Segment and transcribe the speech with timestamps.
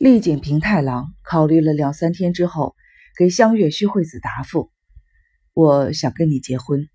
[0.00, 2.74] 丽景平太郎考虑了两三天之后，
[3.18, 4.70] 给香月须惠子答复
[5.52, 6.88] ：“我想跟你结婚，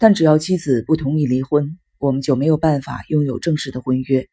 [0.00, 4.26] 但只要妻子不同意离婚，我们就没有办法拥有正式的婚约。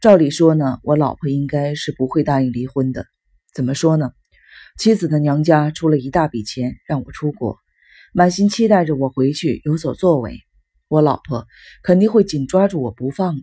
[0.00, 3.06] 照理说呢，我老婆应该是不会答应离婚的。
[3.54, 4.10] 怎么说呢？
[4.76, 7.58] 妻子的娘家出了一大笔钱让我出国，
[8.12, 10.40] 满心期待着我回去有所作为。
[10.88, 11.46] 我老婆
[11.84, 13.42] 肯定会紧抓住我不放的。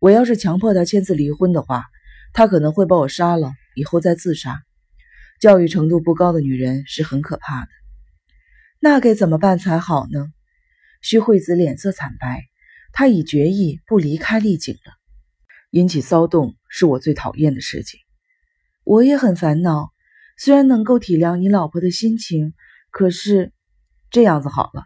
[0.00, 1.84] 我要是强迫她签字离婚的话，
[2.34, 4.60] 他可能会把我杀了，以后再自杀。
[5.40, 7.68] 教育程度不高的女人是很可怕的。
[8.80, 10.26] 那该怎么办才好呢？
[11.00, 12.42] 徐惠子脸色惨白，
[12.92, 14.92] 她已决意不离开丽景了。
[15.70, 18.00] 引起骚动是我最讨厌的事情，
[18.84, 19.90] 我也很烦恼。
[20.36, 22.52] 虽然能够体谅你老婆的心情，
[22.90, 23.52] 可是
[24.10, 24.84] 这样子好了，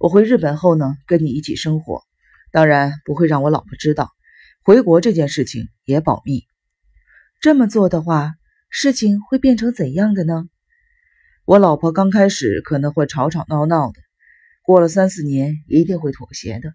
[0.00, 2.02] 我回日本后呢，跟你一起生活，
[2.50, 4.10] 当然不会让我老婆知道。
[4.64, 6.44] 回国这件事情也保密。
[7.42, 8.34] 这么做的话，
[8.70, 10.48] 事情会变成怎样的呢？
[11.44, 13.98] 我老婆刚开始可能会吵吵闹闹的，
[14.64, 16.72] 过了三四年一定会妥协的，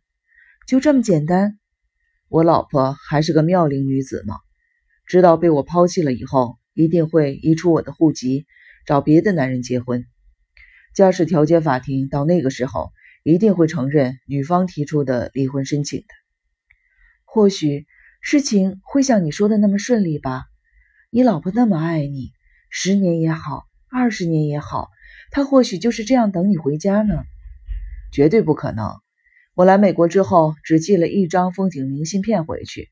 [0.67, 1.57] 就这么简单。
[2.27, 4.35] 我老婆还是个妙龄女子嘛，
[5.05, 8.45] 知道被我抛弃了以后，一定会移出我的户籍，
[8.85, 10.05] 找别的男人结婚。
[10.93, 12.91] 家事调解法庭到那个时候
[13.23, 16.07] 一定会承认女方提出的离婚申请的。
[17.23, 17.87] 或许
[18.19, 20.43] 事情会像你说的那么顺利吧。
[21.09, 22.33] 你老婆那么爱你，
[22.69, 24.89] 十年也好，二十年也好，
[25.31, 27.23] 她或许就是这样等你回家呢。
[28.11, 28.91] 绝对不可能！
[29.53, 32.89] 我来美国之后，只寄了一张风景明信片回去，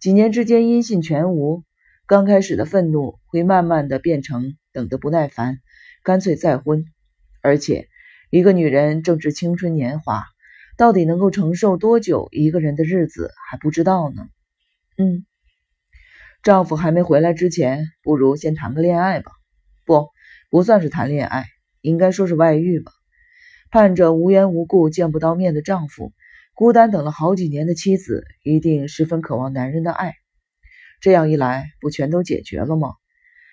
[0.00, 1.62] 几年之间音信全无。
[2.06, 5.58] 刚开始的愤怒会慢慢的变成等得不耐烦，
[6.02, 6.86] 干脆再婚。
[7.42, 7.88] 而且，
[8.30, 10.24] 一个女人正值青春年华，
[10.78, 14.26] 到底能够承受多久一个人的日子还不知道呢。
[14.96, 15.26] 嗯。
[16.42, 19.30] 丈夫还没回来之前，不如先谈个恋爱吧。
[19.84, 20.08] 不，
[20.48, 21.44] 不算是谈恋爱，
[21.82, 22.92] 应该说是外遇吧。
[23.70, 26.14] 盼着无缘无故见不到面的丈夫，
[26.54, 30.14] 孤单等了好几年的妻子，一定十分渴望男人的爱。
[31.02, 32.94] 这样一来，不全都解决了吗？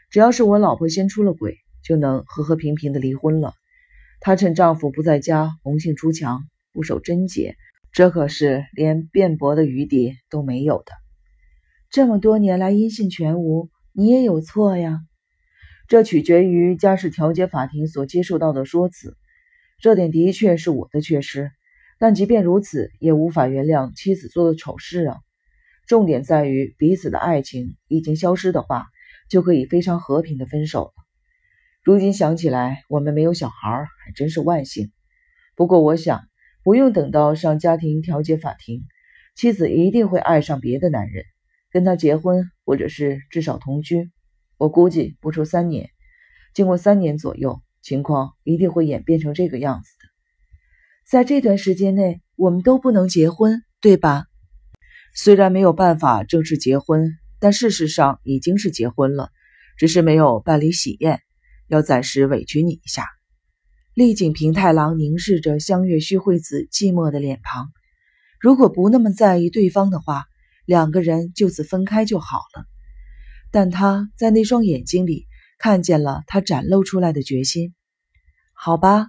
[0.09, 3.53] 只要是我老婆先出了轨，就能和和平平的离婚了。
[4.21, 7.57] 她趁丈夫不在家，红杏出墙，不守贞洁，
[7.91, 10.93] 这可是连辩驳的余地都没有的。
[11.97, 14.99] 这么多年来音信全无，你也有错呀。
[15.87, 19.17] 这取决于家事调解法庭所接受到的说辞，
[19.81, 21.49] 这点的确是我的缺失。
[21.97, 25.17] 但即便如此，也无法原谅妻子做的丑事啊。
[25.87, 28.85] 重点在于彼此的爱情已经消失的话，
[29.27, 30.91] 就可以非常和平的分手了。
[31.83, 34.91] 如今想起来，我们没有小孩，还真是万幸。
[35.55, 36.21] 不过我想，
[36.63, 38.83] 不用等到上家庭调解法庭，
[39.35, 41.25] 妻子一定会爱上别的男人。
[41.69, 44.09] 跟他结婚，或者是至少同居，
[44.57, 45.89] 我估计不出三年。
[46.53, 50.07] 经过三年左右，情况一定会演变成这个样子的。
[51.09, 54.25] 在这段时间内，我们都不能结婚，对吧？
[55.13, 59.29] 虽然没有办法正式结婚，但事实上已经是结婚了，
[59.77, 61.19] 只是没有办理喜宴，
[61.67, 63.05] 要暂时委屈你一下。
[63.93, 67.67] 丽景平太郎凝视着香月须惠子寂寞的脸庞，
[68.39, 70.23] 如果不那么在意对方的话。
[70.67, 72.65] 两个人就此分开就好了，
[73.51, 75.25] 但他在那双眼睛里
[75.57, 77.73] 看见了他展露出来的决心。
[78.53, 79.07] 好吧，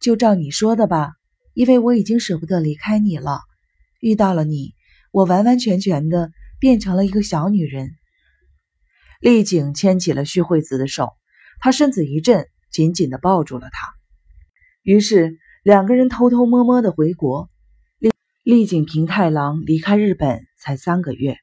[0.00, 1.12] 就照你说的吧，
[1.54, 3.38] 因为我已经舍不得离开你了。
[4.00, 4.74] 遇到了你，
[5.12, 7.92] 我完完全全的变成了一个小女人。
[9.20, 11.12] 丽景牵起了徐惠子的手，
[11.60, 13.94] 她身子一震，紧紧的抱住了她。
[14.82, 17.48] 于是两个人偷偷摸摸的回国。
[18.46, 20.46] 丽丽景平太郎离开日本。
[20.56, 21.36] 才三个月，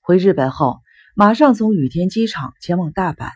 [0.00, 0.78] 回日本后，
[1.16, 3.32] 马上从羽田机场前往大阪。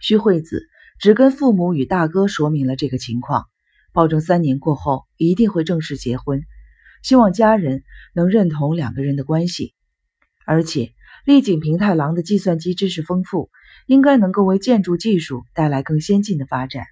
[0.00, 0.66] 徐惠子
[0.98, 3.48] 只跟父母与大哥说明了这个情况，
[3.92, 6.40] 保证三年过后一定会正式结婚，
[7.02, 7.82] 希望家人
[8.14, 9.74] 能认同两个人的关系。
[10.46, 10.94] 而且，
[11.26, 13.50] 丽景平太郎的计算机知识丰富，
[13.86, 16.86] 应该能够为建筑技术带来更先进的发展。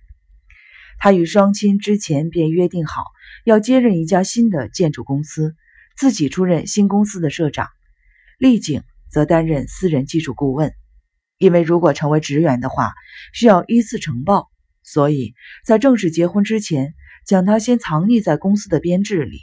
[1.00, 3.05] 他与双亲之前便约定好，
[3.44, 5.56] 要接任一家新的建筑公司。
[5.97, 7.69] 自己出任新公司的社长，
[8.38, 10.73] 丽景则担任私人技术顾问。
[11.37, 12.93] 因为如果成为职员的话，
[13.35, 14.49] 需要依次呈报，
[14.82, 16.94] 所以在正式结婚之前，
[17.26, 19.41] 将他先藏匿在公司的编制里。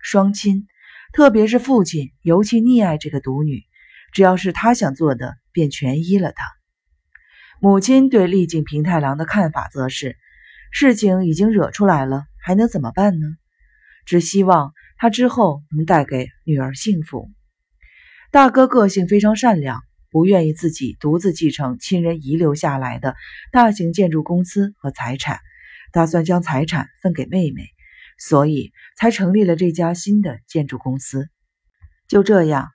[0.00, 0.66] 双亲，
[1.12, 3.64] 特别是父亲，尤其溺爱这个独女，
[4.12, 6.44] 只要是他想做的，便全依了他。
[7.60, 10.16] 母亲对丽景平太郎的看法则是：
[10.70, 13.26] 事情已经惹出来了，还能怎么办呢？
[14.06, 14.72] 只希望。
[15.02, 17.30] 他之后能带给女儿幸福。
[18.30, 19.80] 大哥个性非常善良，
[20.10, 23.16] 不愿意自己独自继承亲人遗留下来的
[23.50, 25.40] 大型建筑公司和财产，
[25.90, 27.64] 打算将财产分给妹妹，
[28.18, 31.30] 所以才成立了这家新的建筑公司。
[32.06, 32.68] 就这样，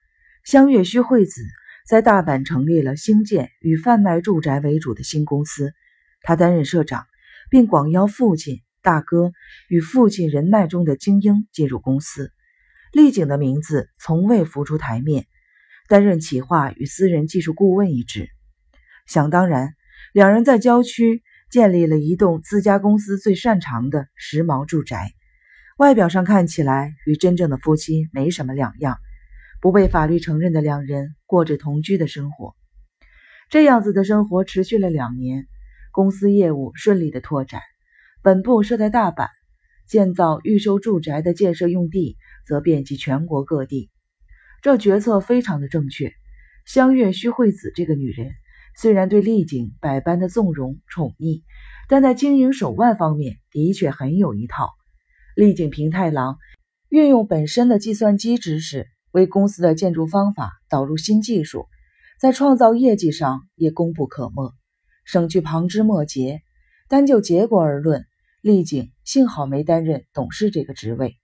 [0.44, 1.44] 香月须惠子
[1.88, 5.74] 在大阪成立了兴建与贩卖住宅为主的新公司，
[6.24, 7.06] 他担任社长，
[7.50, 9.32] 并广邀父亲、大哥
[9.70, 12.32] 与父亲人脉中的精英进入公司。
[12.92, 15.28] 丽景的名字从未浮出台面。
[15.88, 18.28] 担任企划与私人技术顾问一职，
[19.06, 19.76] 想当然，
[20.14, 21.22] 两人在郊区
[21.52, 25.12] 建立了一栋自家公司最擅长的时髦住宅，
[25.78, 28.98] 外表上看起来与真正的夫妻没什么两样。
[29.62, 32.56] 不被法律承认的两人过着同居的生活，
[33.52, 35.46] 这样子的生活持续了两年，
[35.96, 37.62] 公司业务顺利的拓展，
[38.22, 39.30] 本部设在大阪，
[39.88, 43.90] 建造预售住宅的建设用地则遍及全国各地。
[44.62, 46.12] 这决策非常的正确。
[46.66, 48.34] 香月须惠子这个女人，
[48.76, 51.44] 虽然对丽景百般的纵容宠溺，
[51.88, 54.72] 但在经营手腕方面的确很有一套。
[55.34, 56.38] 丽景平太郎
[56.90, 61.68] 运用本身的计算机知识，为公司的建筑方法导入新技术，
[62.20, 64.54] 在创造业绩上也功不可没，
[65.06, 66.42] 省去旁枝末节。
[66.90, 68.06] 单就结果而论，
[68.42, 71.16] 丽景幸好没担任董事这个职位。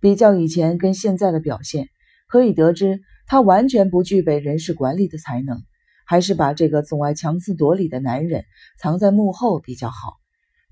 [0.00, 1.88] 比较以前跟现在的表现。
[2.28, 5.64] 可以得知，他完全不具备人事管理的才能，
[6.06, 8.44] 还是把这个总爱强词夺理的男人
[8.78, 10.12] 藏在幕后比较好。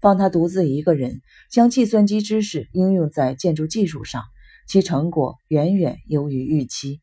[0.01, 1.21] 放他独自一个人
[1.51, 4.23] 将计算机知识应用在建筑技术上，
[4.69, 7.01] 其成果远远优于预期。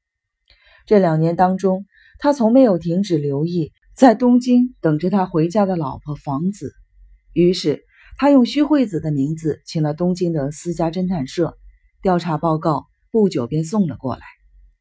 [0.85, 1.85] 这两年当中，
[2.17, 6.73] 他从没有停止留意在东京等着他回家的老婆房子。
[7.31, 7.85] 于是，
[8.17, 11.57] 他用徐惠子的名字请了东京的私家侦探社，
[12.01, 14.21] 调查报告不久便送了过来。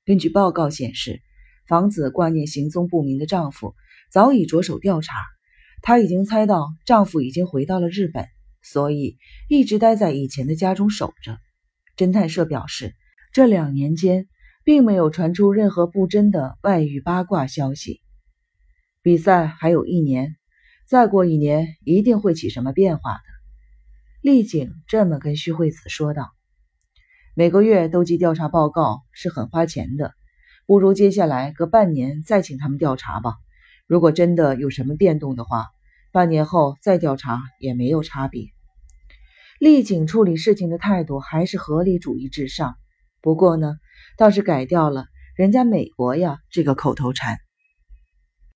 [0.05, 1.21] 根据报告显示，
[1.69, 3.77] 房子挂念行踪不明的丈夫
[4.11, 5.15] 早已着手调查。
[5.81, 8.27] 她已经猜到丈夫已经回到了日本，
[8.63, 9.17] 所以
[9.49, 11.39] 一直待在以前的家中守着。
[11.97, 12.97] 侦探社表示，
[13.33, 14.27] 这两年间
[14.65, 18.01] 并没有传出任何不真的外遇八卦消息。
[19.05, 20.35] 比赛还有一年，
[20.87, 23.21] 再过一年一定会起什么变化的。
[24.23, 26.31] 丽景这么跟徐惠子说道。
[27.35, 30.15] 每个月都寄调查报告是很花钱的，
[30.65, 33.35] 不如接下来隔半年再请他们调查吧。
[33.87, 35.67] 如果真的有什么变动的话，
[36.11, 38.47] 半年后再调查也没有差别。
[39.61, 42.75] 丽景处理事情的态度还是合理主义至上，
[43.21, 43.77] 不过呢，
[44.17, 45.05] 倒是改掉了
[45.37, 47.37] “人家美国呀”这个口头禅。